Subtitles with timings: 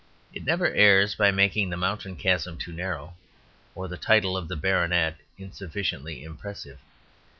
[0.33, 3.13] It never errs by making the mountain chasm too narrow
[3.75, 6.79] or the title of the baronet insufficiently impressive.